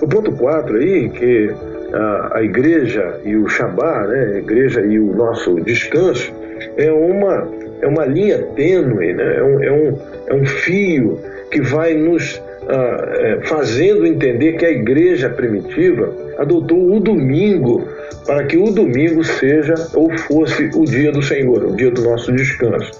O 0.00 0.08
ponto 0.08 0.32
4 0.32 0.76
aí, 0.76 1.08
que 1.08 1.50
a, 1.92 2.38
a 2.38 2.42
igreja 2.42 3.20
e 3.24 3.36
o 3.36 3.48
Shabá, 3.48 4.06
né, 4.06 4.32
a 4.34 4.38
igreja 4.38 4.80
e 4.80 4.98
o 4.98 5.14
nosso 5.14 5.60
descanso, 5.60 6.32
é 6.76 6.90
uma, 6.90 7.48
é 7.80 7.86
uma 7.86 8.04
linha 8.04 8.38
tênue, 8.56 9.12
né, 9.14 9.36
é, 9.36 9.42
um, 9.42 9.62
é, 9.62 9.72
um, 9.72 9.98
é 10.28 10.34
um 10.34 10.44
fio 10.44 11.18
que 11.50 11.60
vai 11.60 11.94
nos 11.94 12.40
ah, 12.68 13.12
é, 13.18 13.40
fazendo 13.42 14.06
entender 14.06 14.54
que 14.54 14.64
a 14.64 14.70
igreja 14.70 15.28
primitiva 15.28 16.14
adotou 16.38 16.94
o 16.94 17.00
domingo 17.00 17.86
para 18.26 18.44
que 18.44 18.56
o 18.56 18.70
domingo 18.70 19.22
seja 19.24 19.74
ou 19.94 20.10
fosse 20.18 20.70
o 20.74 20.84
dia 20.84 21.12
do 21.12 21.22
Senhor, 21.22 21.64
o 21.64 21.76
dia 21.76 21.90
do 21.90 22.02
nosso 22.02 22.32
descanso. 22.32 22.90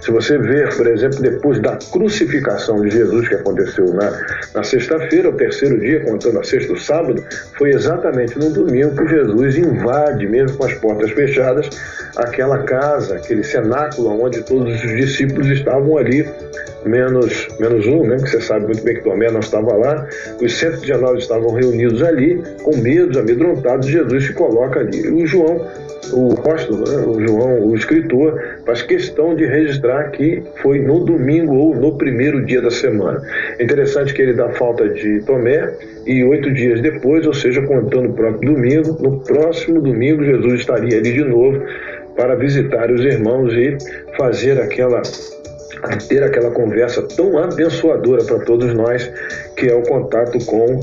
Se 0.00 0.10
você 0.10 0.38
ver, 0.38 0.74
por 0.76 0.86
exemplo, 0.86 1.20
depois 1.20 1.60
da 1.60 1.78
crucificação 1.92 2.80
de 2.82 2.90
Jesus 2.90 3.28
que 3.28 3.34
aconteceu 3.34 3.86
na, 3.94 4.10
na 4.54 4.62
sexta-feira, 4.62 5.30
o 5.30 5.32
terceiro 5.32 5.78
dia, 5.80 6.00
contando 6.00 6.38
a 6.38 6.44
sexta 6.44 6.72
o 6.72 6.78
sábado, 6.78 7.24
foi 7.58 7.70
exatamente 7.70 8.38
no 8.38 8.50
domingo 8.50 8.94
que 8.96 9.08
Jesus 9.08 9.56
invade, 9.56 10.26
mesmo 10.26 10.56
com 10.56 10.64
as 10.64 10.74
portas 10.74 11.10
fechadas, 11.10 11.68
aquela 12.16 12.58
casa, 12.64 13.16
aquele 13.16 13.42
cenáculo 13.42 14.22
onde 14.22 14.42
todos 14.42 14.74
os 14.74 14.96
discípulos 14.96 15.48
estavam 15.48 15.98
ali 15.98 16.26
menos, 16.86 17.48
menos 17.58 17.86
um, 17.86 18.06
né? 18.06 18.16
Que 18.16 18.28
você 18.30 18.40
sabe 18.40 18.66
muito 18.66 18.82
bem 18.82 18.94
que 18.94 19.02
Tomé 19.02 19.30
não 19.30 19.40
estava 19.40 19.74
lá. 19.74 20.06
Os 20.40 20.58
119 20.58 21.18
estavam 21.18 21.52
reunidos 21.52 22.02
ali, 22.02 22.42
com 22.62 22.76
medo, 22.76 23.18
amedrontados. 23.18 23.86
Jesus 23.86 24.26
se 24.26 24.32
coloca 24.32 24.55
E 24.94 25.08
o 25.08 25.26
João, 25.26 25.60
o 26.12 26.32
apóstolo, 26.32 26.84
né? 26.88 26.96
o 27.06 27.20
João, 27.20 27.66
o 27.66 27.76
escritor, 27.76 28.40
faz 28.64 28.82
questão 28.82 29.34
de 29.34 29.44
registrar 29.44 30.10
que 30.10 30.42
foi 30.62 30.80
no 30.80 31.04
domingo 31.04 31.54
ou 31.54 31.74
no 31.74 31.96
primeiro 31.96 32.44
dia 32.44 32.60
da 32.60 32.70
semana. 32.70 33.20
É 33.58 33.64
interessante 33.64 34.14
que 34.14 34.22
ele 34.22 34.32
dá 34.32 34.48
falta 34.50 34.88
de 34.88 35.20
Tomé 35.20 35.72
e 36.06 36.22
oito 36.24 36.52
dias 36.52 36.80
depois, 36.80 37.26
ou 37.26 37.34
seja, 37.34 37.62
contando 37.62 38.10
o 38.10 38.12
próprio 38.12 38.54
domingo, 38.54 38.96
no 39.00 39.20
próximo 39.20 39.80
domingo 39.80 40.24
Jesus 40.24 40.60
estaria 40.60 40.98
ali 40.98 41.12
de 41.12 41.24
novo 41.24 41.62
para 42.16 42.34
visitar 42.34 42.90
os 42.90 43.04
irmãos 43.04 43.52
e 43.52 43.76
fazer 44.16 44.60
aquela 44.60 45.02
ter 46.08 46.22
aquela 46.22 46.50
conversa 46.50 47.02
tão 47.02 47.38
abençoadora 47.38 48.24
para 48.24 48.38
todos 48.40 48.72
nós, 48.74 49.10
que 49.56 49.68
é 49.68 49.74
o 49.74 49.82
contato 49.82 50.38
com 50.46 50.80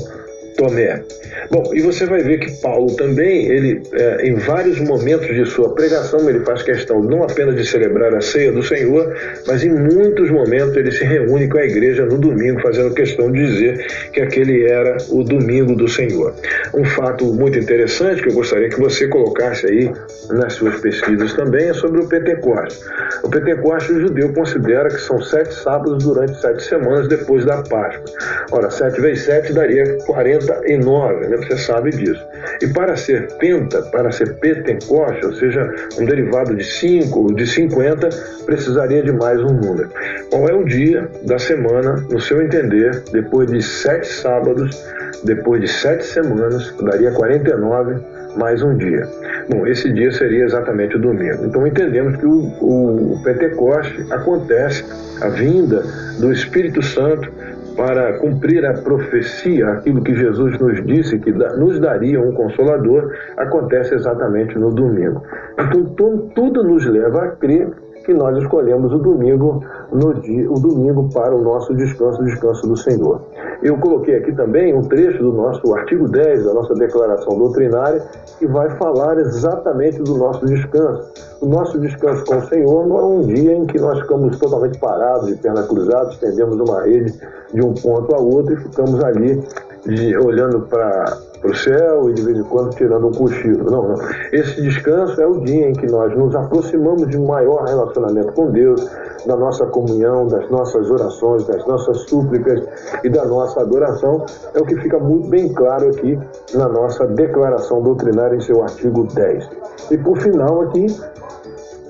Tomé. 0.56 1.02
Bom, 1.50 1.70
e 1.74 1.80
você 1.80 2.06
vai 2.06 2.22
ver 2.22 2.38
que 2.38 2.50
Paulo 2.60 2.94
também, 2.96 3.46
ele, 3.46 3.82
é, 3.92 4.26
em 4.26 4.34
vários 4.34 4.78
momentos 4.80 5.28
de 5.28 5.44
sua 5.46 5.74
pregação, 5.74 6.28
ele 6.28 6.40
faz 6.40 6.62
questão 6.62 7.02
não 7.02 7.22
apenas 7.22 7.56
de 7.56 7.66
celebrar 7.66 8.14
a 8.14 8.20
ceia 8.20 8.52
do 8.52 8.62
Senhor, 8.62 9.14
mas 9.46 9.64
em 9.64 9.70
muitos 9.70 10.30
momentos 10.30 10.76
ele 10.76 10.90
se 10.90 11.04
reúne 11.04 11.48
com 11.48 11.58
a 11.58 11.64
igreja 11.64 12.06
no 12.06 12.18
domingo, 12.18 12.60
fazendo 12.60 12.94
questão 12.94 13.30
de 13.30 13.46
dizer 13.46 13.86
que 14.12 14.20
aquele 14.20 14.64
era 14.64 14.96
o 15.10 15.22
domingo 15.22 15.74
do 15.74 15.88
Senhor. 15.88 16.34
Um 16.72 16.84
fato 16.84 17.24
muito 17.26 17.58
interessante 17.58 18.22
que 18.22 18.28
eu 18.28 18.34
gostaria 18.34 18.68
que 18.68 18.80
você 18.80 19.08
colocasse 19.08 19.66
aí 19.66 19.92
nas 20.30 20.54
suas 20.54 20.80
pesquisas 20.80 21.34
também 21.34 21.68
é 21.68 21.74
sobre 21.74 22.00
o 22.00 22.08
Pentecostes. 22.08 22.80
O 23.22 23.28
Pentecostes 23.28 23.96
o 23.96 24.00
judeu 24.00 24.32
considera 24.32 24.88
que 24.88 25.00
são 25.00 25.20
sete 25.20 25.54
sábados 25.54 26.04
durante 26.04 26.40
sete 26.40 26.62
semanas 26.62 27.08
depois 27.08 27.44
da 27.44 27.62
Páscoa. 27.62 28.04
Ora, 28.50 28.70
sete 28.70 29.00
vezes 29.00 29.24
sete 29.24 29.52
daria 29.52 29.98
49, 30.46 31.26
né? 31.26 31.36
Você 31.36 31.56
sabe 31.58 31.90
disso. 31.90 32.24
E 32.62 32.66
para 32.68 32.96
ser 32.96 33.32
penta, 33.38 33.82
para 33.82 34.10
ser 34.12 34.34
pentecoste, 34.36 35.26
ou 35.26 35.34
seja, 35.34 35.72
um 35.98 36.04
derivado 36.04 36.54
de 36.54 36.64
5 36.64 37.18
ou 37.18 37.32
de 37.32 37.46
50, 37.46 38.08
precisaria 38.46 39.02
de 39.02 39.12
mais 39.12 39.40
um 39.40 39.52
número. 39.52 39.90
Qual 40.30 40.48
é 40.48 40.54
o 40.54 40.64
dia 40.64 41.08
da 41.22 41.38
semana, 41.38 42.04
no 42.10 42.20
seu 42.20 42.42
entender, 42.42 43.02
depois 43.12 43.50
de 43.50 43.62
sete 43.62 44.06
sábados, 44.06 44.82
depois 45.24 45.60
de 45.60 45.68
sete 45.68 46.04
semanas, 46.04 46.74
daria 46.82 47.10
49 47.12 47.96
mais 48.36 48.62
um 48.62 48.76
dia. 48.76 49.06
Bom, 49.48 49.66
esse 49.66 49.92
dia 49.92 50.10
seria 50.12 50.44
exatamente 50.44 50.96
o 50.96 50.98
domingo. 50.98 51.44
Então 51.44 51.66
entendemos 51.66 52.16
que 52.16 52.26
o, 52.26 53.12
o 53.12 53.20
Pentecoste 53.22 54.04
acontece, 54.10 54.84
a 55.20 55.28
vinda 55.28 55.82
do 56.18 56.32
Espírito 56.32 56.82
Santo 56.82 57.30
para 57.76 58.18
cumprir 58.18 58.64
a 58.64 58.74
profecia, 58.74 59.68
aquilo 59.68 60.02
que 60.02 60.14
Jesus 60.14 60.58
nos 60.58 60.84
disse 60.86 61.18
que 61.18 61.32
nos 61.32 61.80
daria 61.80 62.20
um 62.20 62.32
consolador, 62.32 63.12
acontece 63.36 63.94
exatamente 63.94 64.58
no 64.58 64.70
domingo. 64.70 65.22
Então 65.58 66.30
tudo 66.34 66.62
nos 66.62 66.86
leva 66.86 67.24
a 67.24 67.28
crer 67.30 67.68
que 68.04 68.12
nós 68.12 68.36
escolhemos 68.36 68.92
o 68.92 68.98
domingo 68.98 69.64
no 69.90 70.14
dia, 70.14 70.50
o 70.50 70.60
domingo 70.60 71.08
para 71.12 71.34
o 71.34 71.42
nosso 71.42 71.74
descanso, 71.74 72.20
o 72.20 72.24
descanso 72.24 72.66
do 72.66 72.76
Senhor. 72.76 73.22
Eu 73.62 73.78
coloquei 73.78 74.16
aqui 74.16 74.32
também 74.32 74.74
um 74.74 74.82
trecho 74.82 75.18
do 75.18 75.32
nosso 75.32 75.74
artigo 75.74 76.06
10 76.06 76.44
da 76.44 76.54
nossa 76.54 76.74
declaração 76.74 77.38
doutrinária 77.38 78.02
que 78.38 78.46
vai 78.46 78.68
falar 78.76 79.18
exatamente 79.18 80.02
do 80.02 80.16
nosso 80.16 80.44
descanso. 80.44 81.12
O 81.40 81.46
nosso 81.46 81.78
descanso 81.80 82.24
com 82.26 82.36
o 82.36 82.46
Senhor 82.46 82.86
não 82.86 82.98
é 82.98 83.04
um 83.04 83.22
dia 83.22 83.54
em 83.54 83.66
que 83.66 83.80
nós 83.80 83.98
ficamos 84.00 84.38
totalmente 84.38 84.78
parados, 84.78 85.28
de 85.28 85.36
perna 85.36 85.62
cruzada, 85.62 86.10
estendemos 86.10 86.60
uma 86.60 86.82
rede 86.82 87.18
de 87.52 87.62
um 87.62 87.72
ponto 87.74 88.14
a 88.14 88.18
outro 88.18 88.52
e 88.52 88.56
ficamos 88.56 89.02
ali 89.02 89.42
de, 89.86 90.16
olhando 90.18 90.60
para 90.62 91.18
o 91.44 91.54
céu 91.54 92.08
e 92.08 92.14
de 92.14 92.22
vez 92.22 92.38
em 92.38 92.44
quando 92.44 92.74
tirando 92.74 93.08
um 93.08 93.12
cochilo. 93.12 93.70
Não, 93.70 93.88
não. 93.88 93.96
Esse 94.32 94.60
descanso 94.62 95.20
é 95.20 95.26
o 95.26 95.40
dia 95.40 95.68
em 95.68 95.72
que 95.72 95.86
nós 95.86 96.16
nos 96.16 96.34
aproximamos 96.34 97.08
de 97.08 97.18
um 97.18 97.26
maior 97.26 97.64
relacionamento 97.64 98.32
com 98.32 98.50
Deus, 98.50 98.88
da 99.26 99.36
nossa 99.36 99.66
comunhão, 99.66 100.26
das 100.26 100.48
nossas 100.50 100.90
orações, 100.90 101.46
das 101.46 101.66
nossas 101.66 101.98
súplicas 102.08 102.62
e 103.02 103.08
da 103.08 103.24
nossa 103.24 103.60
adoração. 103.60 104.24
É 104.54 104.58
o 104.58 104.64
que 104.64 104.76
fica 104.76 104.98
muito 104.98 105.28
bem 105.28 105.52
claro 105.52 105.88
aqui 105.88 106.18
na 106.54 106.68
nossa 106.68 107.06
declaração 107.06 107.82
doutrinária 107.82 108.36
em 108.36 108.40
seu 108.40 108.62
artigo 108.62 109.06
10. 109.14 109.48
E 109.90 109.98
por 109.98 110.18
final 110.18 110.62
aqui, 110.62 110.86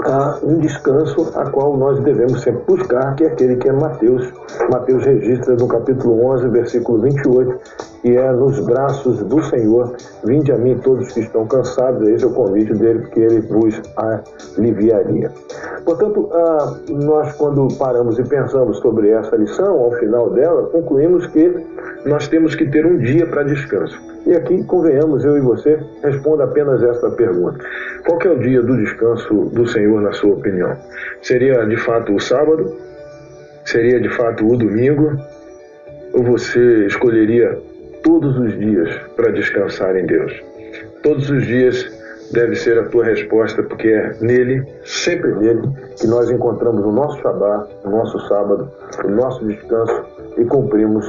há 0.04 0.38
um 0.42 0.58
descanso 0.58 1.30
a 1.34 1.48
qual 1.50 1.76
nós 1.76 1.98
devemos 2.00 2.42
sempre 2.42 2.62
buscar, 2.66 3.14
que 3.14 3.24
é 3.24 3.28
aquele 3.28 3.56
que 3.56 3.68
é 3.68 3.72
Mateus. 3.72 4.32
Mateus 4.70 5.04
registra 5.04 5.54
no 5.54 5.68
capítulo 5.68 6.24
11, 6.26 6.48
versículo 6.48 7.00
28, 7.00 7.58
que 8.04 8.18
é 8.18 8.32
nos 8.32 8.60
braços 8.60 9.18
do 9.24 9.42
Senhor. 9.44 9.96
Vinde 10.24 10.52
a 10.52 10.58
mim 10.58 10.78
todos 10.84 11.10
que 11.10 11.20
estão 11.20 11.46
cansados, 11.46 12.06
esse 12.06 12.22
é 12.22 12.26
o 12.26 12.34
convite 12.34 12.74
dele, 12.74 12.98
porque 12.98 13.20
ele 13.20 13.40
vos 13.40 13.80
aliviaria. 14.58 15.32
Portanto, 15.86 16.28
ah, 16.34 16.76
nós 16.90 17.32
quando 17.32 17.66
paramos 17.78 18.18
e 18.18 18.24
pensamos 18.24 18.76
sobre 18.80 19.08
essa 19.08 19.34
lição, 19.36 19.78
ao 19.78 19.92
final 19.92 20.28
dela, 20.28 20.64
concluímos 20.66 21.26
que 21.28 21.50
nós 22.04 22.28
temos 22.28 22.54
que 22.54 22.66
ter 22.66 22.84
um 22.84 22.98
dia 22.98 23.26
para 23.26 23.42
descanso. 23.42 23.98
E 24.26 24.34
aqui, 24.34 24.62
convenhamos, 24.64 25.24
eu 25.24 25.38
e 25.38 25.40
você, 25.40 25.80
responda 26.02 26.44
apenas 26.44 26.82
esta 26.82 27.10
pergunta. 27.10 27.58
Qual 28.06 28.18
é 28.22 28.28
o 28.28 28.38
dia 28.38 28.60
do 28.60 28.76
descanso 28.76 29.46
do 29.46 29.66
Senhor, 29.66 30.02
na 30.02 30.12
sua 30.12 30.34
opinião? 30.34 30.76
Seria 31.22 31.64
de 31.64 31.78
fato 31.78 32.14
o 32.14 32.20
sábado? 32.20 32.70
Seria 33.64 33.98
de 33.98 34.10
fato 34.10 34.46
o 34.46 34.58
domingo? 34.58 35.18
Ou 36.12 36.22
você 36.22 36.86
escolheria 36.86 37.58
todos 38.04 38.38
os 38.38 38.56
dias 38.56 38.88
para 39.16 39.32
descansar 39.32 39.96
em 39.96 40.06
Deus. 40.06 40.32
Todos 41.02 41.28
os 41.28 41.44
dias 41.44 41.90
deve 42.30 42.54
ser 42.54 42.78
a 42.78 42.88
tua 42.88 43.04
resposta, 43.04 43.62
porque 43.62 43.88
é 43.88 44.16
nele, 44.20 44.64
sempre 44.84 45.34
nele, 45.34 45.62
que 45.98 46.06
nós 46.06 46.30
encontramos 46.30 46.84
o 46.84 46.92
nosso 46.92 47.20
Shabá, 47.20 47.66
o 47.82 47.90
nosso 47.90 48.20
sábado, 48.28 48.70
o 49.04 49.08
nosso 49.08 49.44
descanso 49.44 50.04
e 50.36 50.44
cumprimos 50.44 51.04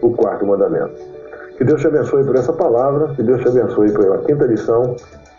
o 0.00 0.12
quarto 0.12 0.46
mandamento. 0.46 0.94
Que 1.56 1.64
Deus 1.64 1.80
te 1.80 1.88
abençoe 1.88 2.24
por 2.24 2.36
essa 2.36 2.52
palavra, 2.52 3.14
que 3.14 3.22
Deus 3.22 3.40
te 3.42 3.48
abençoe 3.48 3.92
pela 3.92 4.18
quinta 4.18 4.46
lição. 4.46 4.96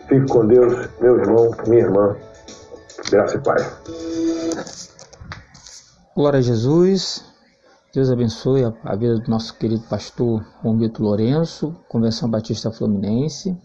Fique 0.07 0.27
com 0.27 0.45
Deus, 0.45 0.89
meu 0.99 1.17
irmão, 1.17 1.51
minha 1.67 1.83
irmã. 1.83 2.15
Graça 3.09 3.37
e 3.37 3.39
paz. 3.39 4.91
Glória 6.13 6.39
a 6.39 6.41
Jesus. 6.41 7.28
Deus 7.91 8.11
abençoe 8.11 8.63
a 8.83 8.95
vida 8.95 9.17
do 9.17 9.31
nosso 9.31 9.55
querido 9.55 9.81
pastor 9.89 10.45
Romito 10.61 11.01
Lourenço, 11.01 11.75
Convenção 11.87 12.29
Batista 12.29 12.71
Fluminense, 12.71 13.57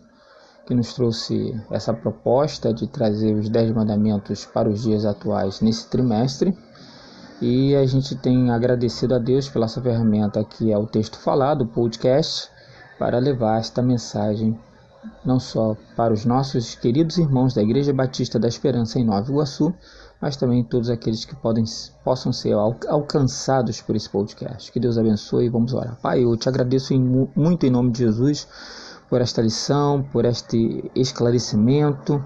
que 0.66 0.74
nos 0.74 0.94
trouxe 0.94 1.54
essa 1.70 1.92
proposta 1.92 2.72
de 2.72 2.86
trazer 2.86 3.34
os 3.34 3.50
Dez 3.50 3.70
Mandamentos 3.70 4.46
para 4.46 4.70
os 4.70 4.82
dias 4.82 5.04
atuais 5.04 5.60
nesse 5.60 5.90
trimestre. 5.90 6.56
E 7.38 7.76
a 7.76 7.84
gente 7.84 8.16
tem 8.16 8.50
agradecido 8.50 9.14
a 9.14 9.18
Deus 9.18 9.46
pela 9.46 9.66
essa 9.66 9.82
ferramenta 9.82 10.42
que 10.42 10.72
é 10.72 10.78
o 10.78 10.86
texto 10.86 11.18
falado, 11.18 11.64
o 11.64 11.68
podcast, 11.68 12.48
para 12.98 13.18
levar 13.18 13.58
esta 13.58 13.82
mensagem 13.82 14.58
não 15.24 15.40
só 15.40 15.76
para 15.96 16.12
os 16.12 16.24
nossos 16.24 16.74
queridos 16.74 17.18
irmãos 17.18 17.54
da 17.54 17.62
Igreja 17.62 17.92
Batista 17.92 18.38
da 18.38 18.48
Esperança 18.48 18.98
em 18.98 19.04
Nova 19.04 19.30
Iguaçu, 19.30 19.74
mas 20.20 20.36
também 20.36 20.64
todos 20.64 20.90
aqueles 20.90 21.24
que 21.24 21.34
podem, 21.34 21.64
possam 22.04 22.32
ser 22.32 22.52
alcançados 22.52 23.80
por 23.80 23.96
esse 23.96 24.08
podcast. 24.08 24.70
Que 24.72 24.80
Deus 24.80 24.96
abençoe 24.96 25.46
e 25.46 25.50
vamos 25.50 25.74
orar. 25.74 25.98
Pai, 26.00 26.24
eu 26.24 26.36
te 26.36 26.48
agradeço 26.48 26.94
muito 27.36 27.66
em 27.66 27.70
nome 27.70 27.90
de 27.90 27.98
Jesus 27.98 28.46
por 29.08 29.20
esta 29.20 29.42
lição, 29.42 30.02
por 30.02 30.24
este 30.24 30.90
esclarecimento 30.94 32.22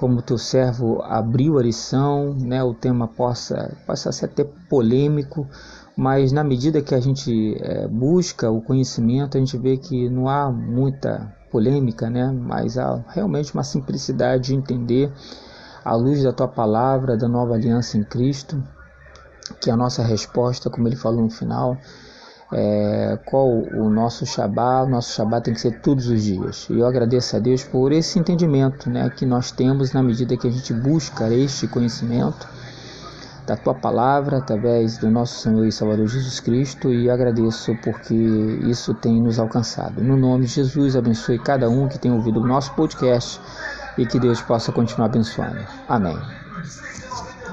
como 0.00 0.22
teu 0.22 0.38
servo 0.38 1.02
abriu 1.02 1.58
a 1.58 1.62
lição, 1.62 2.32
né, 2.32 2.64
o 2.64 2.72
tema 2.72 3.06
possa, 3.06 3.76
possa 3.86 4.10
ser 4.10 4.24
até 4.24 4.44
polêmico, 4.44 5.46
mas 5.94 6.32
na 6.32 6.42
medida 6.42 6.80
que 6.80 6.94
a 6.94 7.00
gente 7.00 7.54
é, 7.60 7.86
busca 7.86 8.50
o 8.50 8.62
conhecimento, 8.62 9.36
a 9.36 9.40
gente 9.40 9.58
vê 9.58 9.76
que 9.76 10.08
não 10.08 10.26
há 10.26 10.50
muita 10.50 11.36
polêmica, 11.50 12.08
né, 12.08 12.30
mas 12.32 12.78
há 12.78 13.02
realmente 13.08 13.52
uma 13.52 13.64
simplicidade 13.64 14.48
de 14.48 14.54
entender 14.54 15.12
à 15.84 15.94
luz 15.94 16.22
da 16.22 16.32
tua 16.32 16.48
palavra, 16.48 17.16
da 17.16 17.28
nova 17.28 17.54
aliança 17.54 17.96
em 17.96 18.04
Cristo, 18.04 18.62
que 19.60 19.70
a 19.70 19.76
nossa 19.76 20.02
resposta, 20.02 20.70
como 20.70 20.86
ele 20.86 20.96
falou 20.96 21.22
no 21.22 21.30
final, 21.30 21.76
é, 22.52 23.18
qual 23.26 23.48
o 23.48 23.88
nosso 23.88 24.26
Shabá, 24.26 24.82
o 24.82 24.88
nosso 24.88 25.12
Shabá 25.12 25.40
tem 25.40 25.54
que 25.54 25.60
ser 25.60 25.80
todos 25.80 26.08
os 26.08 26.22
dias. 26.22 26.66
E 26.68 26.78
eu 26.78 26.86
agradeço 26.86 27.36
a 27.36 27.38
Deus 27.38 27.62
por 27.64 27.92
esse 27.92 28.18
entendimento 28.18 28.90
né, 28.90 29.08
que 29.10 29.24
nós 29.24 29.50
temos 29.50 29.92
na 29.92 30.02
medida 30.02 30.36
que 30.36 30.48
a 30.48 30.50
gente 30.50 30.72
busca 30.72 31.32
este 31.32 31.66
conhecimento 31.66 32.48
da 33.50 33.56
tua 33.56 33.74
palavra 33.74 34.38
através 34.38 34.96
do 34.96 35.10
nosso 35.10 35.42
Senhor 35.42 35.66
e 35.66 35.72
Salvador 35.72 36.06
Jesus 36.06 36.38
Cristo 36.38 36.92
e 36.92 37.10
agradeço 37.10 37.76
porque 37.82 38.14
isso 38.14 38.94
tem 38.94 39.20
nos 39.20 39.40
alcançado. 39.40 40.00
No 40.00 40.16
nome 40.16 40.46
de 40.46 40.52
Jesus, 40.52 40.94
abençoe 40.94 41.36
cada 41.36 41.68
um 41.68 41.88
que 41.88 41.98
tem 41.98 42.12
ouvido 42.12 42.40
o 42.40 42.46
nosso 42.46 42.72
podcast 42.74 43.40
e 43.98 44.06
que 44.06 44.20
Deus 44.20 44.40
possa 44.40 44.70
continuar 44.70 45.06
abençoando. 45.06 45.66
Amém. 45.88 46.16